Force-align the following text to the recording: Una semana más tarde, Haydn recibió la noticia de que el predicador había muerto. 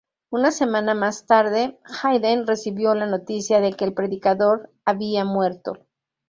Una 0.31 0.49
semana 0.49 0.95
más 0.95 1.27
tarde, 1.27 1.77
Haydn 2.01 2.47
recibió 2.47 2.95
la 2.95 3.05
noticia 3.05 3.61
de 3.61 3.73
que 3.73 3.85
el 3.85 3.93
predicador 3.93 4.73
había 4.83 5.25
muerto. 5.25 5.75